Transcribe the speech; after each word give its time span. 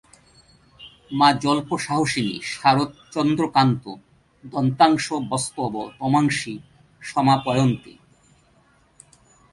মা 1.11 1.29
জল্প 1.33 1.69
সাহসিনি 1.77 2.35
শারদচন্দ্রকান্ত- 2.51 4.01
দন্তাংশবস্তব 4.43 5.73
তমাংসি 5.99 6.53
সমাপয়ন্তি। 7.01 7.93